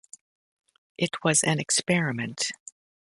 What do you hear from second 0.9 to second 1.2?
It